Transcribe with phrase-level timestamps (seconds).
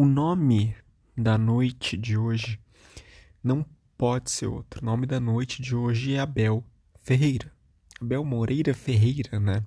[0.00, 0.74] O nome
[1.14, 2.58] da noite de hoje
[3.44, 3.62] não
[3.98, 4.80] pode ser outro.
[4.80, 6.64] O nome da noite de hoje é Abel
[7.02, 7.52] Ferreira.
[8.00, 9.62] Abel Moreira Ferreira, né?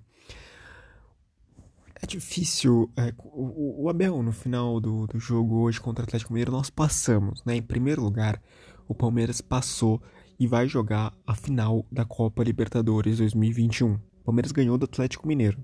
[2.02, 2.92] É difícil.
[2.98, 6.72] É, o, o, Abel, no final do, do jogo hoje contra o Atlético Mineiro, nós
[6.72, 7.58] passamos, né?
[7.58, 8.42] Em primeiro lugar,
[8.88, 10.02] o Palmeiras passou
[10.40, 13.94] e vai jogar a final da Copa Libertadores 2021.
[13.94, 15.64] O Palmeiras ganhou do Atlético Mineiro.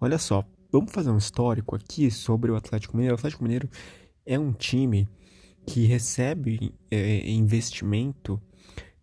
[0.00, 3.14] Olha só, vamos fazer um histórico aqui sobre o Atlético Mineiro.
[3.14, 3.68] O Atlético Mineiro
[4.24, 5.06] é um time
[5.66, 8.40] que recebe é, investimento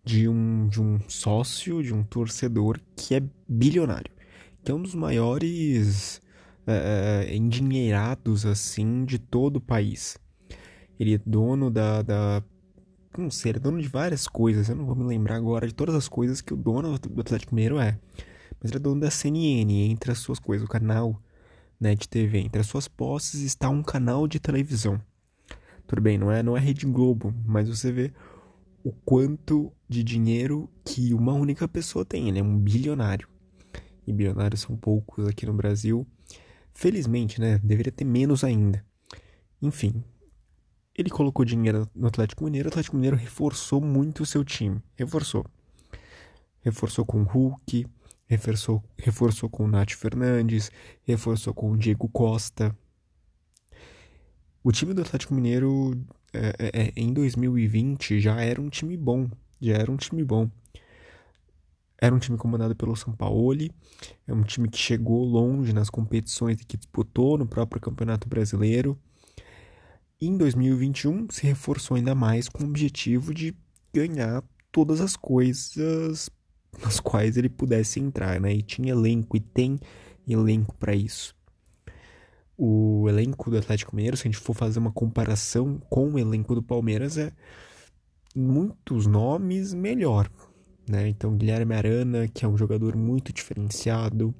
[0.03, 4.11] de um, de um sócio, de um torcedor que é bilionário,
[4.63, 6.20] que é um dos maiores
[6.66, 10.17] é, é endinheirados assim de todo o país.
[10.99, 12.44] Ele é dono da, da
[13.17, 14.67] não sei, ele é dono de várias coisas.
[14.67, 17.53] Eu não vou me lembrar agora de todas as coisas que o dono do Atlético
[17.53, 17.97] Mineiro é.
[18.59, 21.22] Mas ele é dono da CNN, entre as suas coisas, o canal
[21.79, 22.39] né, de TV.
[22.39, 25.01] Entre as suas posses está um canal de televisão.
[25.88, 28.13] Tudo bem, não é, não é Rede Globo, mas você vê
[28.83, 32.27] o quanto de dinheiro que uma única pessoa tem.
[32.27, 33.27] Ele é um bilionário.
[34.05, 36.05] E bilionários são poucos aqui no Brasil.
[36.73, 37.59] Felizmente, né?
[37.63, 38.86] Deveria ter menos ainda.
[39.61, 40.03] Enfim,
[40.95, 42.67] ele colocou dinheiro no Atlético Mineiro.
[42.67, 44.81] O Atlético Mineiro reforçou muito o seu time.
[44.95, 45.45] Reforçou.
[46.61, 47.88] Reforçou com Hulk,
[48.30, 50.72] reforçou, reforçou com o Nath Fernandes,
[51.03, 52.77] reforçou com o Diego Costa.
[54.63, 55.99] O time do Atlético Mineiro
[56.31, 59.27] é, é, é em 2020 já era um time bom,
[59.59, 60.49] já era um time bom.
[62.02, 63.71] Era um time comandado pelo Sampaoli,
[64.25, 68.97] é um time que chegou longe nas competições que disputou no próprio Campeonato Brasileiro.
[70.21, 73.53] E em 2021 se reforçou ainda mais com o objetivo de
[73.93, 76.30] ganhar todas as coisas
[76.84, 78.53] nas quais ele pudesse entrar, né?
[78.53, 79.80] E tinha elenco e tem
[80.28, 81.36] elenco para isso.
[82.58, 86.53] O elenco do Atlético Mineiro, se a gente for fazer uma comparação com o elenco
[86.53, 87.31] do Palmeiras, é
[88.36, 90.30] muitos nomes melhor,
[90.88, 91.08] né?
[91.08, 94.36] Então Guilherme Arana, que é um jogador muito diferenciado,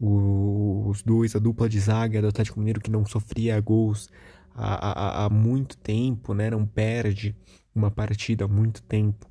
[0.00, 4.08] os dois, a dupla de zaga do Atlético Mineiro que não sofria gols
[4.54, 6.50] há, há, há muito tempo, né?
[6.50, 7.36] Não perde
[7.74, 9.28] uma partida há muito tempo.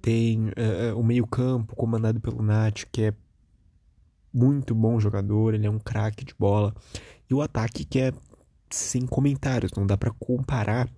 [0.00, 3.14] Tem uh, o meio-campo comandado pelo Nath, que é
[4.32, 6.74] muito bom jogador, ele é um craque de bola.
[7.28, 8.12] E o ataque que é
[8.70, 10.88] sem comentários, não dá para comparar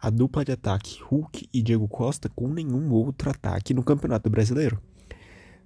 [0.00, 4.80] a dupla de ataque Hulk e Diego Costa com nenhum outro ataque no Campeonato Brasileiro.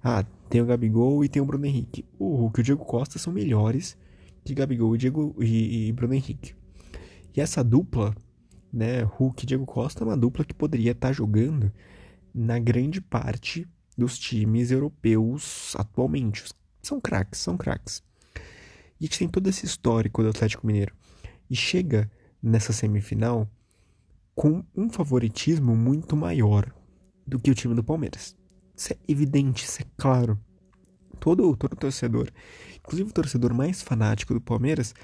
[0.01, 2.05] Ah, tem o Gabigol e tem o Bruno Henrique.
[2.17, 3.97] O Hulk e o Diego Costa são melhores
[4.45, 6.55] que Gabigol e, Diego, e, e Bruno Henrique.
[7.35, 8.15] E essa dupla,
[8.71, 11.71] né, Hulk e Diego Costa, é uma dupla que poderia estar tá jogando
[12.33, 13.67] na grande parte
[13.97, 16.43] dos times europeus atualmente.
[16.81, 18.01] São craques, são craques.
[18.99, 20.93] E a gente tem todo esse histórico do Atlético Mineiro.
[21.49, 22.09] E chega
[22.41, 23.49] nessa semifinal
[24.35, 26.73] com um favoritismo muito maior
[27.27, 28.35] do que o time do Palmeiras.
[28.75, 30.39] Isso é evidente, isso é claro.
[31.19, 32.31] Todo, todo torcedor,
[32.77, 34.95] inclusive o torcedor mais fanático do Palmeiras,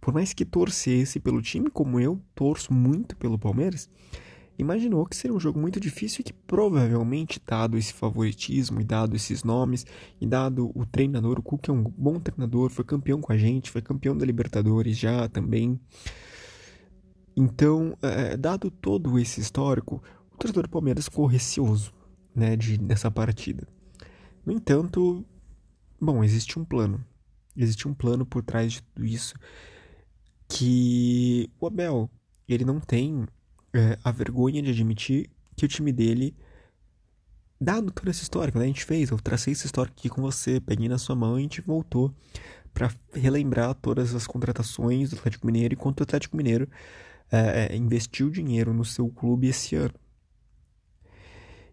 [0.00, 3.88] por mais que torcesse pelo time, como eu torço muito pelo Palmeiras,
[4.58, 9.16] imaginou que seria um jogo muito difícil e que provavelmente, dado esse favoritismo e dado
[9.16, 9.86] esses nomes,
[10.20, 13.70] e dado o treinador, o Cook é um bom treinador, foi campeão com a gente,
[13.70, 15.78] foi campeão da Libertadores já também.
[17.36, 21.92] Então, é, dado todo esse histórico, o torcedor do Palmeiras ficou receoso
[22.34, 23.66] né, de, dessa partida.
[24.46, 25.24] No entanto,
[26.00, 27.04] bom, existe um plano.
[27.56, 29.34] Existe um plano por trás de tudo isso
[30.48, 32.10] que o Abel,
[32.48, 33.26] ele não tem
[33.74, 36.34] é, a vergonha de admitir que o time dele,
[37.60, 40.60] dado toda essa história, que a gente fez, eu tracei essa história aqui com você,
[40.60, 42.14] peguei na sua mão e a gente voltou
[42.72, 46.68] para relembrar todas as contratações do Atlético Mineiro e quanto o Atlético Mineiro
[47.30, 49.94] é, é, investiu dinheiro no seu clube esse ano.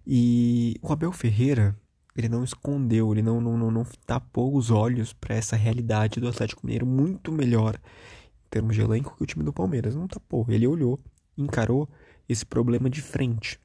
[0.06, 1.76] E o Abel Ferreira,
[2.16, 6.28] ele não escondeu, ele não, não, não, não tapou os olhos para essa realidade do
[6.28, 9.96] Atlético Mineiro muito melhor em termos de elenco que o time do Palmeiras.
[9.96, 11.00] Não tapou, ele olhou
[11.38, 11.90] encarou
[12.32, 13.60] esse problema de frente.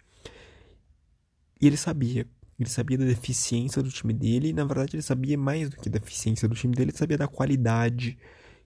[1.61, 2.27] E ele sabia.
[2.59, 5.91] Ele sabia da deficiência do time dele, e na verdade ele sabia mais do que
[5.91, 8.19] da deficiência do time dele, ele sabia da qualidade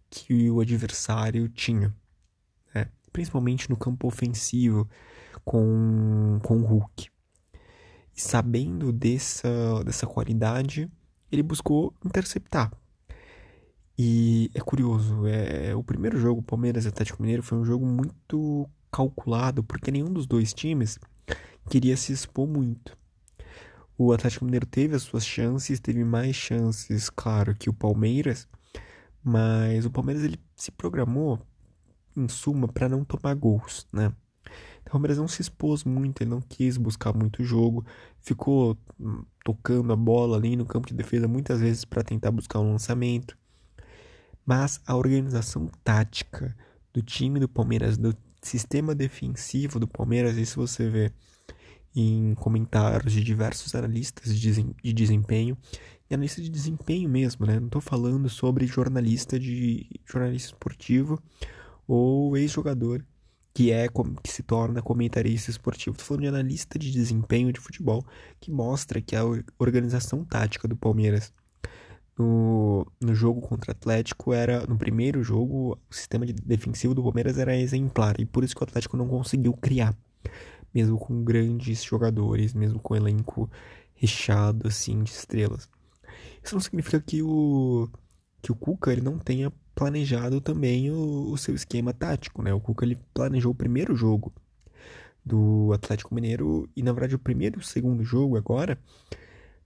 [0.09, 1.95] que o adversário tinha.
[2.75, 2.89] Né?
[3.13, 4.89] Principalmente no campo ofensivo
[5.45, 7.09] com, com o Hulk.
[8.17, 10.89] E sabendo dessa, dessa qualidade,
[11.31, 12.71] ele buscou interceptar.
[13.99, 18.69] E é curioso, é, o primeiro jogo, Palmeiras e Atlético Mineiro, foi um jogo muito
[18.91, 20.99] calculado, porque nenhum dos dois times
[21.69, 22.97] queria se expor muito.
[23.97, 28.49] O Atlético Mineiro teve as suas chances, teve mais chances, claro, que o Palmeiras,
[29.23, 31.39] mas o Palmeiras ele se programou
[32.17, 34.13] em suma, para não tomar gols, né?
[34.81, 37.85] Então, o Palmeiras não se expôs muito, ele não quis buscar muito jogo,
[38.21, 42.59] ficou hum, tocando a bola ali no campo de defesa muitas vezes para tentar buscar
[42.59, 43.37] um lançamento.
[44.45, 46.57] Mas a organização tática
[46.93, 51.13] do time do Palmeiras, do sistema defensivo do Palmeiras, isso você vê
[51.95, 55.57] em comentários de diversos analistas de desempenho,
[56.09, 57.59] e analista de desempenho mesmo, né?
[57.59, 61.23] Não estou falando sobre jornalista de jornalista esportivo
[61.87, 63.05] ou ex-jogador
[63.55, 63.87] que é
[64.23, 65.93] que se torna comentarista esportivo.
[65.93, 68.05] Estou falando de analista de desempenho de futebol
[68.41, 69.23] que mostra que a
[69.59, 71.33] organização tática do Palmeiras
[72.21, 77.03] no, no jogo contra o Atlético era no primeiro jogo o sistema de defensivo do
[77.03, 79.97] Palmeiras era exemplar e por isso que o Atlético não conseguiu criar,
[80.75, 83.51] mesmo com grandes jogadores, mesmo com elenco
[83.95, 85.69] recheado assim de estrelas.
[86.43, 87.89] Isso não significa que o
[88.43, 92.53] que o Cuca ele não tenha planejado também o, o, seu esquema tático, né?
[92.55, 94.33] O Cuca ele planejou o primeiro jogo
[95.25, 98.79] do Atlético Mineiro e na verdade o primeiro e o segundo jogo agora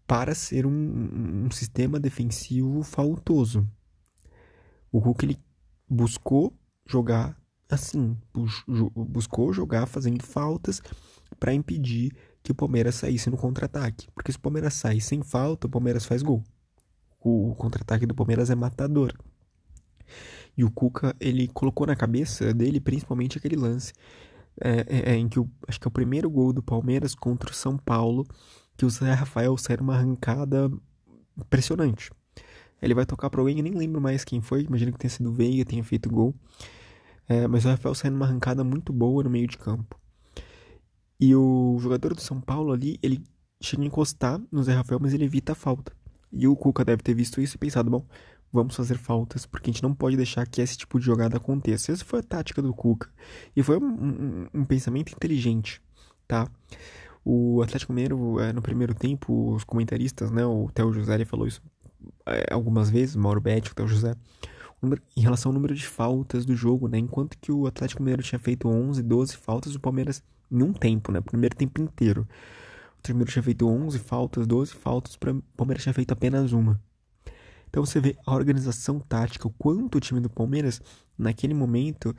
[0.06, 3.66] para ser um, um sistema defensivo faltoso.
[4.92, 5.38] O Cuca ele
[5.88, 6.52] buscou
[6.86, 7.36] jogar
[7.68, 8.16] assim,
[8.94, 10.82] buscou jogar fazendo faltas
[11.40, 15.66] para impedir que o Palmeiras saísse no contra-ataque, porque se o Palmeiras sai sem falta,
[15.66, 16.44] o Palmeiras faz gol
[17.24, 19.12] o contra-ataque do Palmeiras é matador.
[20.56, 23.92] E o Cuca, ele colocou na cabeça dele principalmente aquele lance
[24.60, 27.50] é, é, é, em que o, acho que é o primeiro gol do Palmeiras contra
[27.50, 28.24] o São Paulo,
[28.76, 30.70] que o Zé Rafael sai numa arrancada
[31.36, 32.10] impressionante.
[32.80, 35.32] Ele vai tocar para alguém, eu nem lembro mais quem foi, imagino que tenha sido
[35.32, 36.34] Veiga, tenha feito gol.
[37.26, 39.98] É, mas o Rafael sai numa arrancada muito boa no meio de campo.
[41.18, 43.24] E o jogador do São Paulo ali, ele
[43.60, 45.92] chega a encostar no Zé Rafael, mas ele evita a falta.
[46.30, 48.06] E o Cuca deve ter visto isso e pensado, bom,
[48.52, 51.92] vamos fazer faltas, porque a gente não pode deixar que esse tipo de jogada aconteça.
[51.92, 53.10] Essa foi a tática do Cuca.
[53.56, 55.80] E foi um, um, um pensamento inteligente,
[56.26, 56.48] tá?
[57.24, 61.46] O Atlético Mineiro, é, no primeiro tempo, os comentaristas, né, o Theo José, ele falou
[61.46, 61.62] isso
[62.26, 64.14] é, algumas vezes, Mauro Betti, o Theo José,
[65.16, 66.98] em relação ao número de faltas do jogo, né?
[66.98, 71.10] Enquanto que o Atlético Mineiro tinha feito 11, 12 faltas, o Palmeiras em um tempo,
[71.10, 71.20] né?
[71.20, 72.28] Primeiro tempo inteiro.
[73.02, 76.80] Primeiro tinha feito 11 faltas, 12 faltas, o Palmeiras tinha feito apenas uma.
[77.68, 80.80] Então você vê a organização tática, o quanto o time do Palmeiras,
[81.18, 82.14] naquele momento,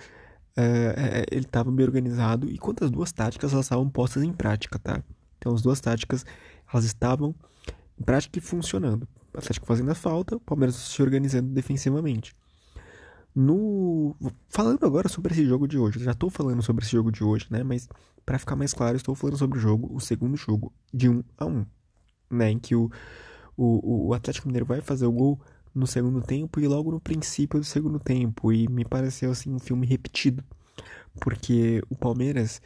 [0.57, 5.03] é, ele estava bem organizado e quantas duas táticas elas estavam postas em prática, tá?
[5.37, 6.25] Então as duas táticas,
[6.71, 7.35] elas estavam
[7.99, 9.07] em prática e funcionando.
[9.33, 12.33] A tática fazendo a falta, o Palmeiras se organizando defensivamente.
[13.35, 14.15] No
[14.47, 17.47] falando agora sobre esse jogo de hoje, já estou falando sobre esse jogo de hoje,
[17.49, 17.63] né?
[17.63, 17.89] Mas
[18.25, 21.45] para ficar mais claro, estou falando sobre o jogo, o segundo jogo de 1 a
[21.45, 21.65] 1,
[22.31, 22.51] né?
[22.51, 22.89] Em que o,
[23.57, 25.39] o, o Atlético Mineiro vai fazer o gol
[25.75, 29.59] no segundo tempo e logo no princípio do segundo tempo e me pareceu assim um
[29.59, 30.43] filme repetido,
[31.19, 32.61] porque o Palmeiras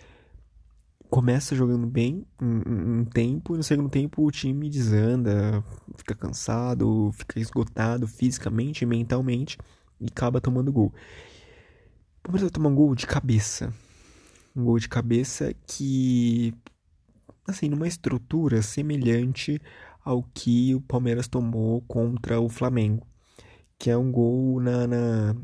[1.09, 5.63] começa jogando bem um, um, tempo e no segundo tempo o time desanda,
[5.97, 9.57] fica cansado, fica esgotado fisicamente e mentalmente
[9.99, 10.93] e acaba tomando gol.
[12.19, 13.73] O Palmeiras vai tomar um gol de cabeça.
[14.55, 16.53] Um gol de cabeça que,
[17.47, 19.59] assim, numa estrutura semelhante
[20.03, 23.05] ao que o Palmeiras tomou contra o Flamengo.
[23.77, 25.35] Que é um gol na, na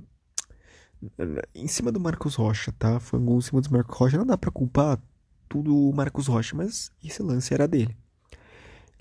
[1.54, 3.00] em cima do Marcos Rocha, tá?
[3.00, 4.18] Foi um gol em cima do Marcos Rocha.
[4.18, 5.00] Não dá pra culpar
[5.48, 7.96] tudo o Marcos Rocha, mas esse lance era dele.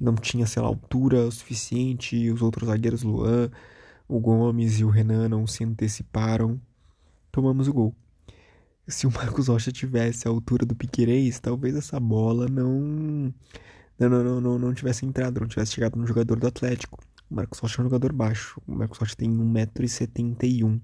[0.01, 3.51] Não tinha, sei lá, altura o suficiente, os outros zagueiros, Luan,
[4.09, 6.61] o Gomes e o Renan não se anteciparam.
[7.31, 7.95] Tomamos o gol.
[8.87, 13.33] Se o Marcos Rocha tivesse a altura do Piquerez, talvez essa bola não
[13.99, 16.99] não, não, não, não tivesse entrado, não tivesse chegado no jogador do Atlético.
[17.31, 18.61] O Marcos Rocha é um jogador baixo.
[18.67, 20.81] O Marcos Rocha tem 1,71m.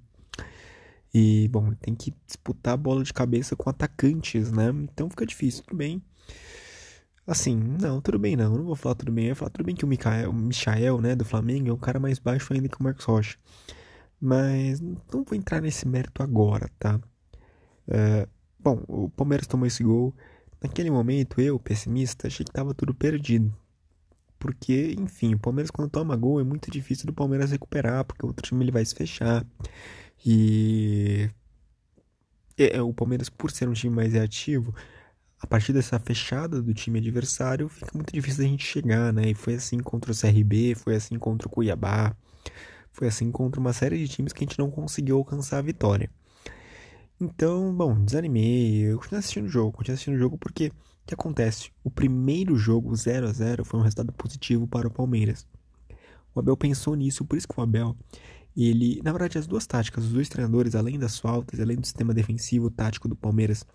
[1.13, 4.69] E, bom, tem que disputar a bola de cabeça com atacantes, né?
[4.69, 6.03] Então fica difícil, tudo bem.
[7.27, 9.27] Assim, não, tudo bem não, não vou falar tudo bem.
[9.27, 11.79] Eu vou falar tudo bem que o Michael, o Michael, né, do Flamengo, é um
[11.79, 13.37] cara mais baixo ainda que o Marcos Rocha.
[14.21, 17.01] Mas não vou entrar nesse mérito agora, tá?
[17.89, 20.15] É, bom, o Palmeiras tomou esse gol.
[20.63, 23.55] Naquele momento, eu, pessimista, achei que tava tudo perdido.
[24.39, 28.29] Porque, enfim, o Palmeiras quando toma gol é muito difícil do Palmeiras recuperar, porque o
[28.29, 29.47] outro time ele vai se fechar.
[30.25, 31.31] E
[32.59, 34.75] é, é o Palmeiras, por ser um time mais reativo,
[35.41, 39.31] a partir dessa fechada do time adversário, fica muito difícil da gente chegar, né?
[39.31, 42.15] E foi assim contra o CRB, foi assim contra o Cuiabá,
[42.93, 46.11] foi assim contra uma série de times que a gente não conseguiu alcançar a vitória.
[47.21, 50.73] Então, bom, desanimei, eu continuei assistindo o jogo, continuei assistindo o jogo porque o
[51.07, 51.71] que acontece?
[51.85, 55.47] O primeiro jogo 0 a 0 foi um resultado positivo para o Palmeiras.
[56.35, 57.95] O Abel pensou nisso, por isso que o Abel
[58.57, 62.15] ele, na verdade, as duas táticas, os dois treinadores, além das faltas, além do sistema
[62.15, 63.67] defensivo tático do Palmeiras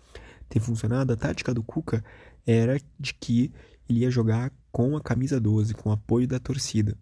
[0.48, 2.04] ter funcionado, a tática do Cuca
[2.44, 3.52] era de que
[3.88, 6.98] ele ia jogar com a camisa 12, com o apoio da torcida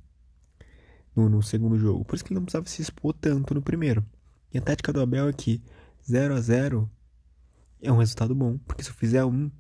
[1.16, 2.04] no, no segundo jogo.
[2.04, 4.04] Por isso que ele não precisava se expor tanto no primeiro.
[4.52, 5.62] E a tática do Abel é que
[6.08, 6.90] 0 a 0
[7.82, 9.50] é um resultado bom, porque se eu fizer um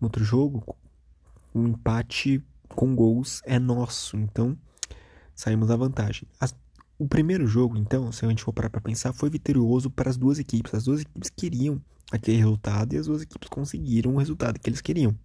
[0.00, 0.76] no outro jogo,
[1.54, 4.16] um empate com gols é nosso.
[4.16, 4.56] Então,
[5.34, 6.28] saímos da vantagem.
[6.38, 6.54] As,
[6.98, 10.16] o primeiro jogo, então, se a gente for parar para pensar, foi vitorioso para as
[10.16, 10.74] duas equipes.
[10.74, 11.80] As duas equipes queriam
[12.12, 15.16] aquele resultado e as duas equipes conseguiram o resultado que eles queriam.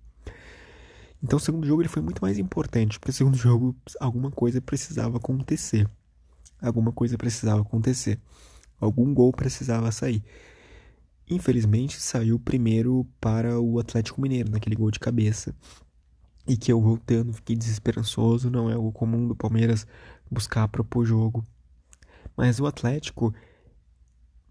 [1.21, 4.61] Então o segundo jogo ele foi muito mais importante, porque o segundo jogo alguma coisa
[4.61, 5.89] precisava acontecer.
[6.61, 8.19] Alguma coisa precisava acontecer.
[8.79, 10.23] Algum gol precisava sair.
[11.29, 15.55] Infelizmente saiu primeiro para o Atlético Mineiro, naquele gol de cabeça.
[16.47, 19.85] E que eu voltando fiquei desesperançoso, não é algo comum do Palmeiras
[20.31, 21.43] buscar propor jogo.
[22.35, 23.33] Mas o Atlético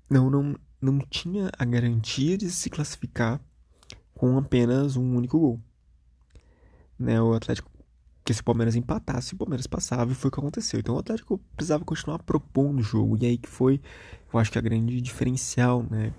[0.08, 3.40] não, não, não tinha a garantia de se classificar
[4.14, 5.60] com apenas um único gol
[6.98, 7.70] né, o Atlético
[8.28, 10.78] que se o Palmeiras empatasse, o Palmeiras passava e foi o que aconteceu.
[10.78, 13.16] Então o Atlético precisava continuar propondo o jogo.
[13.18, 13.80] E aí que foi,
[14.30, 16.12] eu acho que a grande diferencial, né?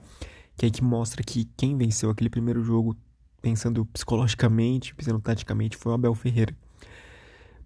[0.58, 2.98] Que aí que mostra que quem venceu aquele primeiro jogo,
[3.44, 6.58] pensando psicologicamente, pensando taticamente, foi o Abel Ferreira.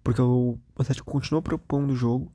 [0.02, 2.30] Porque o Atlético continuou propondo o jogo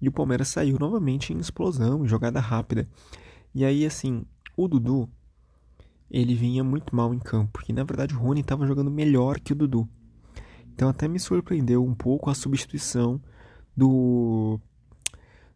[0.00, 2.88] e o Palmeiras saiu novamente em explosão, em jogada rápida.
[3.54, 4.24] E aí, assim,
[4.56, 5.10] o Dudu,
[6.10, 7.60] ele vinha muito mal em campo.
[7.68, 9.86] E na verdade o Rony estava jogando melhor que o Dudu.
[10.74, 13.20] Então até me surpreendeu um pouco a substituição
[13.76, 14.58] do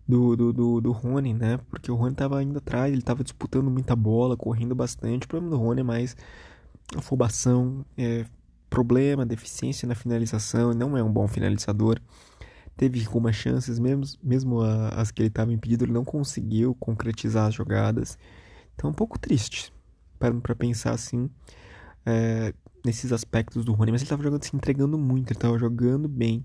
[0.07, 1.59] do, do, do, do Rony, né?
[1.71, 5.25] Porque o Rony estava indo atrás, ele estava disputando muita bola, correndo bastante.
[5.25, 6.15] O problema do Rony é mais
[6.95, 8.27] afobação, é,
[8.69, 11.99] problema, deficiência na finalização, ele não é um bom finalizador.
[12.77, 17.55] Teve algumas chances, mesmo, mesmo as que ele estava impedido, ele não conseguiu concretizar as
[17.55, 18.19] jogadas.
[18.75, 19.73] Então, um pouco triste,
[20.19, 21.31] para pensar assim.
[22.05, 22.53] É,
[22.85, 26.45] nesses aspectos do Rony, mas ele estava jogando se entregando muito, ele estava jogando bem.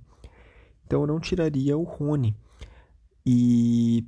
[0.86, 2.36] Então eu não tiraria o Rony.
[3.26, 4.08] E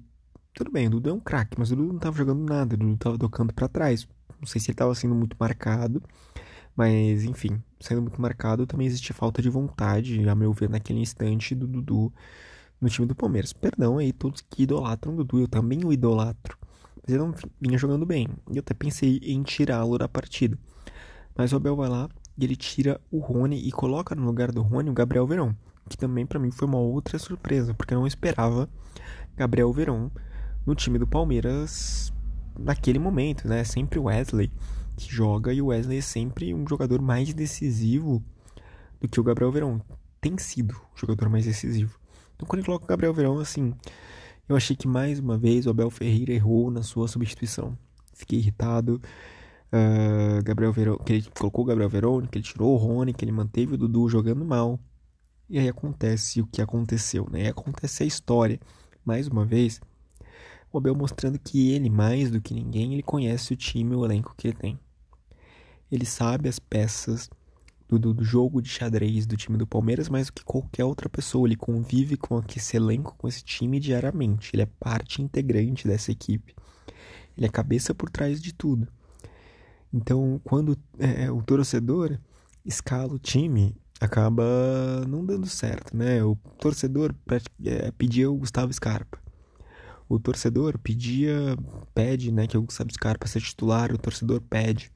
[0.54, 2.78] tudo bem, o Dudu é um craque, mas o Dudu não estava jogando nada, o
[2.78, 4.08] Dudu estava tocando para trás.
[4.40, 6.02] Não sei se ele estava sendo muito marcado,
[6.76, 11.54] mas enfim, sendo muito marcado, também existia falta de vontade, a meu ver, naquele instante
[11.54, 12.12] do Dudu
[12.80, 13.54] no time do Palmeiras.
[13.54, 16.58] Perdão aí todos que idolatram o Dudu, eu também o idolatro.
[17.02, 18.28] Mas ele não vinha jogando bem.
[18.52, 20.58] E eu até pensei em tirá-lo da partida.
[21.36, 24.62] Mas o Abel vai lá e ele tira o Rony e coloca no lugar do
[24.62, 25.56] Rony o Gabriel Verão,
[25.90, 28.70] que também para mim foi uma outra surpresa, porque eu não esperava
[29.36, 30.12] Gabriel Verão
[30.66, 32.14] no time do Palmeiras
[32.58, 33.64] naquele momento, né?
[33.64, 34.52] Sempre o Wesley
[34.96, 38.24] que joga e o Wesley é sempre um jogador mais decisivo
[39.00, 39.82] do que o Gabriel Verão.
[40.20, 42.00] Tem sido o jogador mais decisivo.
[42.36, 43.74] Então quando ele coloca o Gabriel Verão, assim,
[44.48, 47.78] eu achei que mais uma vez o Abel Ferreira errou na sua substituição.
[48.14, 49.02] Fiquei irritado
[49.72, 50.74] uh, Gabriel
[51.04, 53.78] que ele colocou o Gabriel Verón, que ele tirou o Rony, que ele manteve o
[53.78, 54.80] Dudu jogando mal.
[55.50, 57.50] E aí acontece o que aconteceu, né?
[57.50, 58.60] Acontece a história.
[59.04, 59.82] Mais uma vez,
[60.72, 64.34] o Abel mostrando que ele, mais do que ninguém, ele conhece o time, o elenco
[64.38, 64.80] que ele tem.
[65.92, 67.30] Ele sabe as peças
[67.90, 71.10] do, do, do jogo de xadrez do time do Palmeiras mais do que qualquer outra
[71.10, 71.46] pessoa.
[71.46, 74.52] Ele convive com esse elenco, com esse time diariamente.
[74.54, 76.56] Ele é parte integrante dessa equipe.
[77.36, 78.88] Ele é cabeça por trás de tudo.
[79.94, 82.18] Então, quando é, é, o torcedor
[82.66, 84.44] escala o time, acaba
[85.08, 86.24] não dando certo, né?
[86.24, 87.14] O torcedor
[87.66, 89.20] é, pedia o Gustavo Scarpa.
[90.08, 91.58] O torcedor pedia,
[91.94, 93.94] pede, né, que o Gustavo Scarpa seja titular.
[93.94, 94.92] O torcedor pede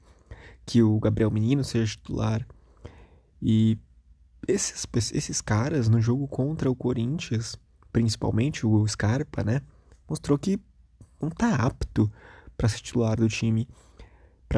[0.66, 2.46] que o Gabriel Menino seja titular.
[3.40, 3.78] E
[4.46, 7.56] esses, esses caras no jogo contra o Corinthians,
[7.92, 9.62] principalmente o Scarpa, né,
[10.08, 10.60] mostrou que
[11.20, 12.10] não tá apto
[12.56, 13.66] para ser titular do time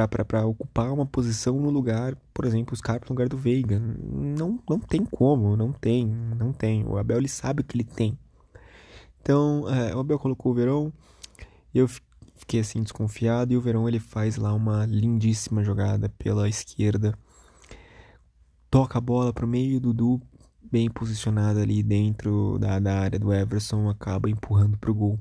[0.06, 3.78] para ocupar uma posição no lugar, por exemplo, os caras no lugar do Veiga.
[3.78, 6.86] Não, não tem como, não tem, não tem.
[6.86, 8.18] O Abel ele sabe o que ele tem.
[9.20, 10.92] Então, é, o Abel colocou o Verão,
[11.74, 11.88] eu
[12.36, 17.18] fiquei assim desconfiado e o Verão ele faz lá uma lindíssima jogada pela esquerda.
[18.70, 20.20] Toca a bola pro meio, Dudu
[20.70, 25.18] bem posicionado ali dentro da, da área do Everson acaba empurrando pro gol.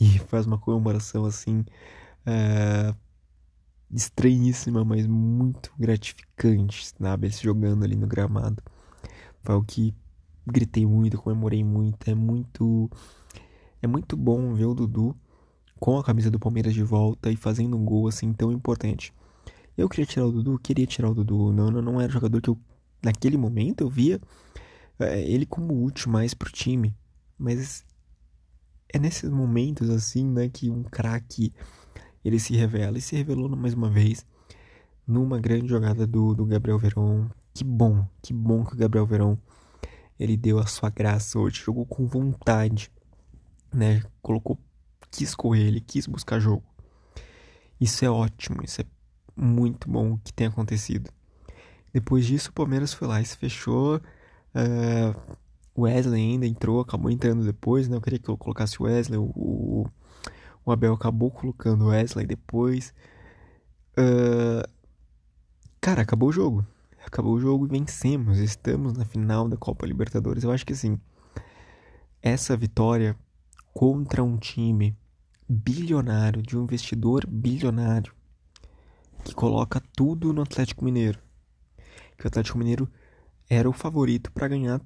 [0.00, 1.64] E faz uma comemoração assim
[2.24, 2.94] é,
[3.92, 7.26] estranhíssima, mas muito gratificante, sabe?
[7.26, 8.62] Eles jogando ali no gramado.
[9.42, 9.94] Foi o que
[10.46, 12.08] gritei muito, comemorei muito.
[12.08, 12.90] É muito.
[13.82, 15.16] É muito bom ver o Dudu
[15.78, 19.12] com a camisa do Palmeiras de volta e fazendo um gol assim tão importante.
[19.76, 21.52] Eu queria tirar o Dudu, queria tirar o Dudu.
[21.52, 22.58] Não, não, não era jogador que eu,
[23.02, 24.20] naquele momento, eu via
[24.98, 26.94] é, ele como útil mais pro time.
[27.38, 27.84] Mas
[28.88, 31.52] é nesses momentos assim, né, que um craque
[32.26, 34.26] ele se revela e se revelou mais uma vez
[35.06, 37.28] numa grande jogada do, do Gabriel Verón.
[37.54, 39.36] Que bom, que bom que o Gabriel Verón
[40.18, 42.90] ele deu a sua graça hoje, jogou com vontade,
[43.72, 44.02] né?
[44.20, 44.58] Colocou,
[45.10, 46.64] quis correr, ele quis buscar jogo.
[47.80, 48.84] Isso é ótimo, isso é
[49.36, 51.10] muito bom que tenha acontecido.
[51.92, 54.00] Depois disso, o Palmeiras foi lá e se fechou.
[54.54, 55.36] Uh,
[55.78, 57.96] Wesley ainda entrou, acabou entrando depois, né?
[57.96, 59.86] Eu queria que eu colocasse o Wesley, o, o
[60.72, 62.92] Abel acabou colocando o Wesley depois.
[63.98, 64.68] Uh,
[65.80, 66.66] cara, acabou o jogo.
[67.04, 68.38] Acabou o jogo e vencemos.
[68.38, 70.44] Estamos na final da Copa Libertadores.
[70.44, 71.00] Eu acho que assim,
[72.20, 73.16] essa vitória
[73.72, 74.96] contra um time
[75.48, 78.12] bilionário, de um investidor bilionário,
[79.24, 81.20] que coloca tudo no Atlético Mineiro.
[82.18, 82.88] Que o Atlético Mineiro
[83.48, 84.80] era o favorito para ganhar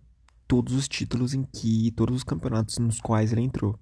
[0.47, 3.79] todos os títulos em que todos os campeonatos nos quais ele entrou.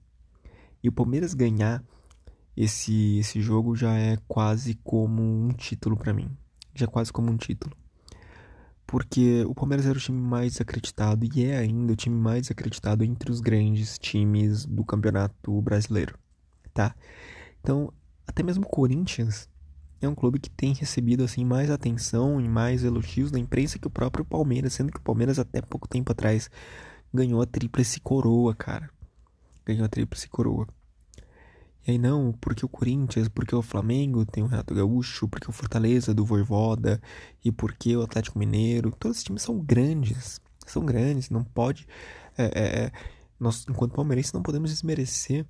[0.82, 1.82] E o Palmeiras ganhar
[2.56, 6.30] esse esse jogo já é quase como um título para mim.
[6.75, 7.76] Já é quase como um título.
[8.87, 13.04] Porque o Palmeiras era o time mais acreditado e é ainda o time mais acreditado
[13.04, 16.18] entre os grandes times do Campeonato Brasileiro,
[16.73, 16.94] tá?
[17.61, 17.92] Então,
[18.26, 19.47] até mesmo o Corinthians
[20.00, 23.87] é um clube que tem recebido assim mais atenção e mais elogios da imprensa que
[23.87, 26.50] o próprio Palmeiras, sendo que o Palmeiras até pouco tempo atrás
[27.12, 28.88] ganhou a tríplice coroa, cara.
[29.69, 30.67] Ganhou a tríplice coroa.
[31.87, 35.53] E aí não, porque o Corinthians, porque o Flamengo tem o Renato Gaúcho, porque o
[35.53, 37.01] Fortaleza do Voivoda
[37.45, 41.87] e porque o Atlético Mineiro, todos esses times são grandes, são grandes, não pode,
[42.37, 42.93] é, é, é
[43.39, 45.47] nós enquanto palmeirenses não podemos desmerecer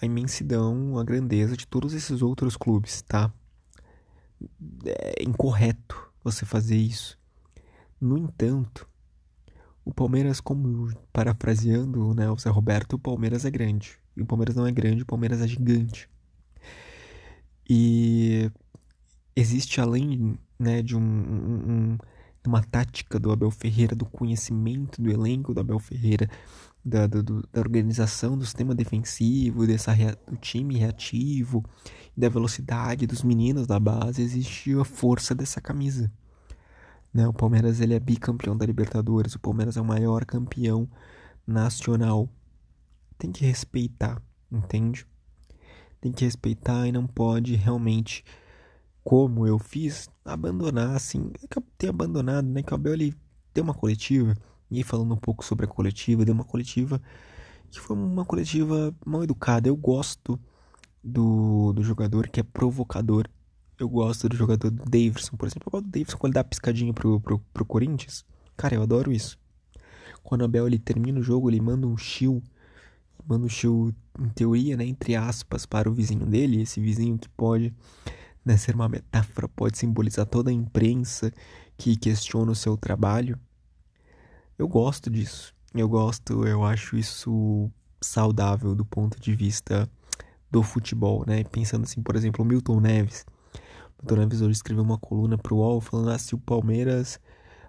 [0.00, 3.32] a imensidão, a grandeza de todos esses outros clubes, tá?
[4.86, 7.18] é incorreto você fazer isso.
[8.00, 8.88] No entanto,
[9.94, 13.96] o Palmeiras, como parafraseando né, o Zé Roberto, o Palmeiras é grande.
[14.16, 16.10] E o Palmeiras não é grande, o Palmeiras é gigante.
[17.70, 18.50] E
[19.36, 21.98] existe além né, de um, um,
[22.44, 26.28] uma tática do Abel Ferreira, do conhecimento do elenco do Abel Ferreira,
[26.84, 27.22] da, da
[27.60, 29.94] organização do sistema defensivo, dessa,
[30.28, 31.64] do time reativo,
[32.16, 36.10] da velocidade dos meninos da base, existe a força dessa camisa.
[37.14, 37.28] Né?
[37.28, 40.88] O Palmeiras ele é bicampeão da Libertadores, o Palmeiras é o maior campeão
[41.46, 42.28] nacional.
[43.16, 45.06] Tem que respeitar, entende?
[46.00, 48.24] Tem que respeitar e não pode realmente,
[49.04, 51.30] como eu fiz, abandonar assim.
[51.42, 52.62] É que eu tenho abandonado, né?
[52.62, 53.14] Que o Abel ele
[53.54, 54.34] deu uma coletiva
[54.70, 57.00] e falando um pouco sobre a coletiva, deu uma coletiva
[57.70, 59.68] que foi uma coletiva mal educada.
[59.68, 60.38] Eu gosto
[61.02, 63.28] do, do jogador que é provocador.
[63.78, 65.64] Eu gosto do jogador do Davidson, por exemplo.
[65.66, 68.24] Eu gosto do Davidson quando ele dá piscadinha pro, pro, pro Corinthians.
[68.56, 69.38] Cara, eu adoro isso.
[70.22, 72.42] Quando o Abel ele termina o jogo, ele manda um chill.
[73.26, 76.62] Manda um chill, em teoria, né, entre aspas, para o vizinho dele.
[76.62, 77.74] Esse vizinho que pode
[78.44, 81.32] né, ser uma metáfora, pode simbolizar toda a imprensa
[81.76, 83.38] que questiona o seu trabalho.
[84.56, 85.54] Eu gosto disso.
[85.74, 87.68] Eu gosto, eu acho isso
[88.00, 89.88] saudável do ponto de vista
[90.50, 91.42] do futebol, né?
[91.42, 93.26] Pensando assim, por exemplo, o Milton Neves.
[94.06, 97.18] O hoje escreveu uma coluna pro UOL falando assim, se o Palmeiras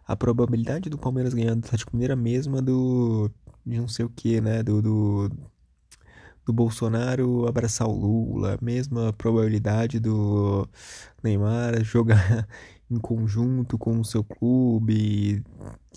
[0.05, 3.31] a probabilidade do Palmeiras ganhar do Atlético Mineiro é a mesma do
[3.65, 5.31] de não sei o que, né, do, do
[6.45, 10.67] do Bolsonaro abraçar o Lula, mesma probabilidade do
[11.23, 12.47] Neymar jogar
[12.91, 15.43] em conjunto com o seu clube,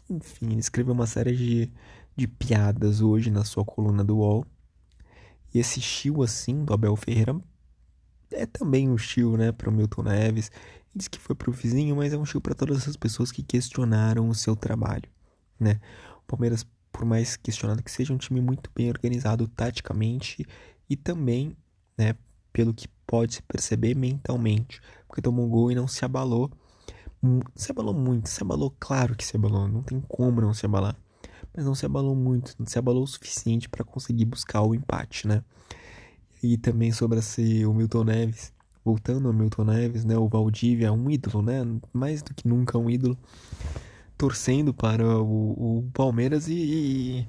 [0.09, 1.73] enfim, ele escreveu uma série de,
[2.17, 4.47] de piadas hoje na sua coluna do UOL.
[5.53, 7.39] E esse estilo assim do Abel Ferreira
[8.33, 10.51] é também um estilo, né, para o Milton Neves.
[10.95, 14.29] Disse que foi pro vizinho, mas é um estilo para todas essas pessoas que questionaram
[14.29, 15.09] o seu trabalho,
[15.59, 15.81] né?
[16.19, 20.47] O Palmeiras, por mais questionado que seja, é um time muito bem organizado taticamente
[20.89, 21.57] e também,
[21.97, 22.15] né,
[22.53, 26.51] pelo que pode se perceber mentalmente, porque tomou um gol e não se abalou
[27.55, 30.97] se abalou muito, se abalou, claro que se abalou, não tem como não se abalar.
[31.55, 35.27] Mas não se abalou muito, não se abalou o suficiente para conseguir buscar o empate,
[35.27, 35.43] né?
[36.43, 38.53] E também sobre esse, o Milton Neves,
[38.85, 40.17] voltando ao Milton Neves, né?
[40.17, 41.61] O Valdívia é um ídolo, né?
[41.93, 43.19] Mais do que nunca um ídolo.
[44.17, 47.29] Torcendo para o, o Palmeiras e, e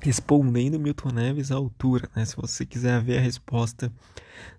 [0.00, 2.24] respondendo Milton Neves à altura, né?
[2.24, 3.92] Se você quiser ver a resposta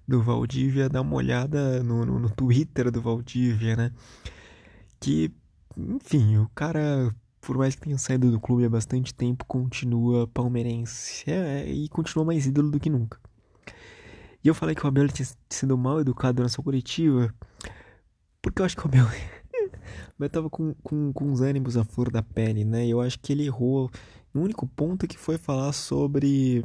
[0.08, 3.92] do Valdívia, dá uma olhada no, no, no Twitter do Valdívia, né?
[5.06, 5.32] que,
[5.78, 11.30] enfim, o cara, por mais que tenha saído do clube há bastante tempo, continua palmeirense
[11.30, 13.20] é, e continua mais ídolo do que nunca.
[14.46, 17.34] E eu falei que o Abel tinha sido mal educado na sua coletiva,
[18.44, 19.06] porque eu acho que o Abel,
[20.14, 22.86] o Abel tava com, com, com os ânimos à flor da pele, né?
[22.86, 23.90] E eu acho que ele errou
[24.32, 26.64] no único ponto que foi falar sobre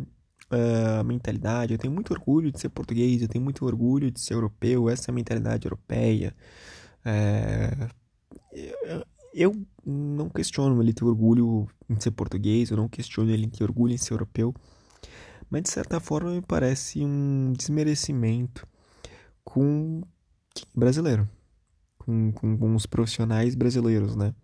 [0.52, 1.72] uh, mentalidade.
[1.72, 5.10] Eu tenho muito orgulho de ser português, eu tenho muito orgulho de ser europeu, essa
[5.10, 6.36] é a mentalidade europeia.
[7.02, 7.88] É,
[8.84, 13.64] eu, eu não questiono ele ter orgulho em ser português, eu não questiono ele ter
[13.64, 14.54] orgulho em ser europeu,
[15.50, 18.66] mas de certa forma me parece um desmerecimento
[19.44, 20.02] com
[20.74, 21.28] brasileiro,
[21.98, 24.34] com, com, com os profissionais brasileiros, né?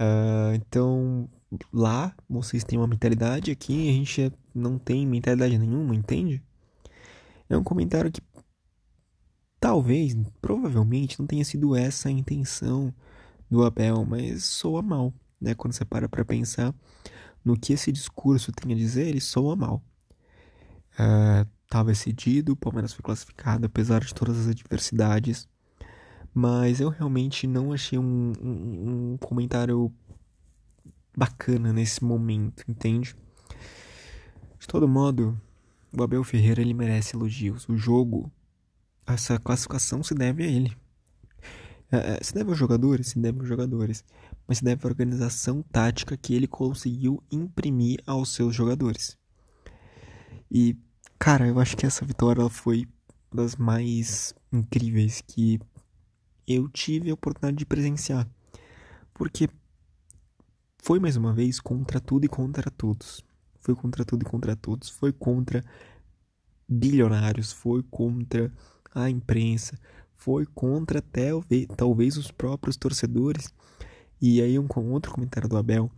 [0.00, 1.28] Uh, então,
[1.72, 6.42] lá vocês têm uma mentalidade, aqui a gente não tem mentalidade nenhuma, entende?
[7.48, 8.22] É um comentário que
[9.60, 12.92] talvez, provavelmente, não tenha sido essa a intenção
[13.50, 15.54] do Abel, mas soa mal, né?
[15.54, 16.74] Quando você para para pensar
[17.44, 19.82] no que esse discurso tem a dizer, ele soa mal.
[20.92, 25.48] Estava uh, decidido, o Palmeiras foi classificado, apesar de todas as adversidades.
[26.34, 29.92] Mas eu realmente não achei um, um, um comentário
[31.16, 33.14] bacana nesse momento, entende?
[34.58, 35.38] De todo modo,
[35.96, 37.68] o Abel Ferreira ele merece elogios.
[37.68, 38.30] O jogo,
[39.06, 40.76] essa classificação se deve a ele.
[41.90, 44.02] É, é, se deve aos jogadores, se deve aos jogadores,
[44.48, 49.18] mas se deve à organização tática que ele conseguiu imprimir aos seus jogadores.
[50.54, 50.76] E,
[51.18, 52.86] cara, eu acho que essa vitória foi
[53.32, 55.58] das mais incríveis que
[56.46, 58.28] eu tive a oportunidade de presenciar.
[59.14, 59.48] Porque
[60.82, 63.24] foi mais uma vez contra tudo e contra todos.
[63.60, 64.90] Foi contra tudo e contra todos.
[64.90, 65.64] Foi contra
[66.68, 68.52] bilionários, foi contra
[68.94, 69.78] a imprensa,
[70.14, 71.30] foi contra até
[71.74, 73.54] talvez os próprios torcedores.
[74.20, 75.90] E aí um outro comentário do Abel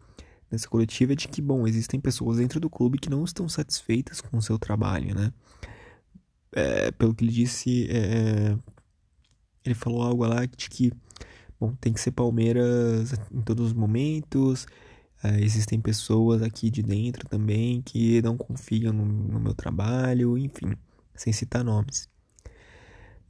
[0.50, 4.20] nessa coletiva é de que, bom, existem pessoas dentro do clube que não estão satisfeitas
[4.20, 5.32] com o seu trabalho, né?
[6.52, 8.56] É, pelo que ele disse, é,
[9.64, 10.92] ele falou algo lá de que
[11.64, 14.66] Bom, tem que ser Palmeiras em todos os momentos.
[15.22, 20.74] É, existem pessoas aqui de dentro também que não confiam no, no meu trabalho, enfim,
[21.14, 22.08] sem citar nomes.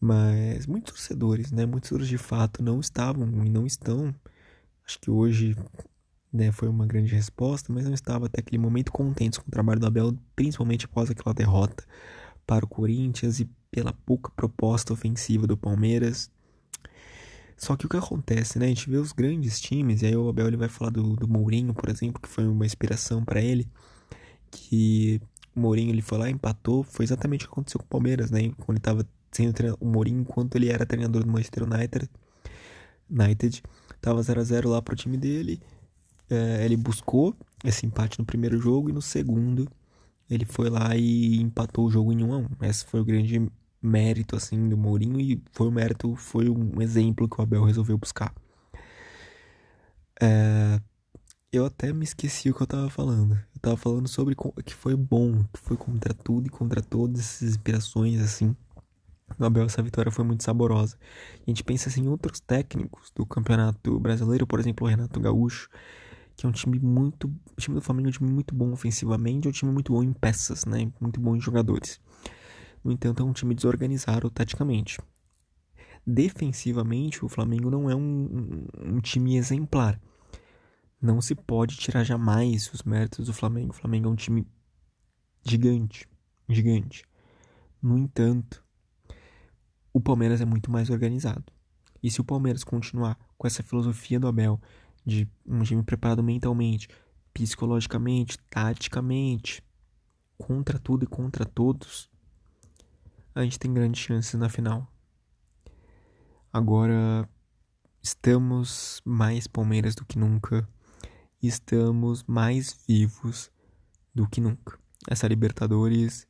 [0.00, 1.64] Mas muitos torcedores, né?
[1.64, 4.12] Muitos torcedores de fato não estavam e não estão.
[4.84, 5.56] Acho que hoje
[6.34, 9.78] né, foi uma grande resposta, mas não estava até aquele momento contentes com o trabalho
[9.78, 11.84] do Abel, principalmente após aquela derrota
[12.44, 16.28] para o Corinthians e pela pouca proposta ofensiva do Palmeiras.
[17.56, 18.66] Só que o que acontece, né?
[18.66, 21.28] A gente vê os grandes times, e aí o Abel ele vai falar do, do
[21.28, 23.68] Mourinho, por exemplo, que foi uma inspiração para ele,
[24.50, 25.20] que
[25.54, 28.50] o Mourinho ele foi lá, empatou, foi exatamente o que aconteceu com o Palmeiras, né?
[28.58, 32.10] Quando ele estava sendo o Mourinho, enquanto ele era treinador do Manchester United,
[33.08, 33.62] United
[34.00, 35.60] tava 0 a 0 lá pro time dele,
[36.30, 37.34] é, ele buscou
[37.64, 39.68] esse empate no primeiro jogo e no segundo
[40.28, 42.46] ele foi lá e empatou o jogo em 1 a 1.
[42.62, 43.46] Esse foi o grande
[43.82, 47.98] mérito assim do Mourinho e foi um mérito, foi um exemplo que o Abel resolveu
[47.98, 48.34] buscar.
[50.20, 50.80] É,
[51.52, 53.34] eu até me esqueci o que eu tava falando.
[53.54, 54.34] Eu tava falando sobre
[54.64, 58.56] que foi bom, que foi contra tudo e contra todas essas inspirações assim.
[59.38, 60.96] O Abel, essa vitória foi muito saborosa.
[61.46, 65.68] a gente pensa assim, em outros técnicos do campeonato brasileiro, por exemplo, o Renato Gaúcho,
[66.36, 67.28] que é um time muito.
[67.56, 70.02] O time do Flamengo é um time muito bom ofensivamente, é um time muito bom
[70.02, 70.90] em peças, né?
[71.00, 72.00] Muito bom em jogadores.
[72.82, 74.98] No entanto, é um time desorganizado taticamente.
[76.06, 80.00] Defensivamente, o Flamengo não é um, um, um time exemplar.
[81.00, 83.70] Não se pode tirar jamais os méritos do Flamengo.
[83.70, 84.46] O Flamengo é um time
[85.46, 86.08] gigante.
[86.48, 87.04] Gigante.
[87.80, 88.62] No entanto,
[89.92, 91.44] o Palmeiras é muito mais organizado.
[92.02, 94.60] E se o Palmeiras continuar com essa filosofia do Abel
[95.04, 96.88] de um time preparado mentalmente,
[97.32, 99.62] psicologicamente, taticamente,
[100.38, 102.08] contra tudo e contra todos,
[103.34, 104.90] a gente tem grandes chances na final.
[106.52, 107.28] Agora
[108.00, 110.68] estamos mais Palmeiras do que nunca.
[111.42, 113.50] Estamos mais vivos
[114.14, 114.78] do que nunca.
[115.08, 116.26] Essa Libertadores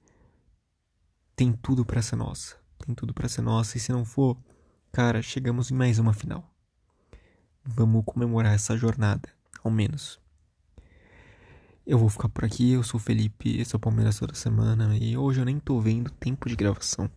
[1.37, 2.57] tem tudo para ser nossa.
[2.79, 4.39] Tem tudo para ser nossa e se não for,
[4.91, 6.54] cara, chegamos em mais uma final.
[7.67, 9.27] Vamos comemorar essa jornada,
[9.63, 10.21] ao menos.
[11.87, 14.97] Eu vou ficar por aqui, eu sou o Felipe, esse é o Palmeiras toda semana
[14.99, 17.11] e hoje eu nem tô vendo tempo de gravação.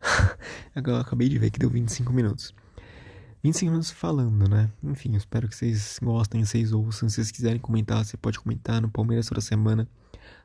[0.74, 2.54] Agora eu acabei de ver que deu 25 minutos.
[3.42, 4.70] 25 minutos falando, né?
[4.82, 7.08] Enfim, espero que vocês gostem, vocês ouçam.
[7.08, 9.88] Se vocês quiserem comentar, você pode comentar no Palmeiras toda semana,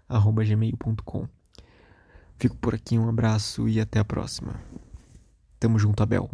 [0.09, 1.27] arroba gmail.com.
[2.39, 4.59] Fico por aqui, um abraço e até a próxima.
[5.59, 6.31] Tamo junto, Abel.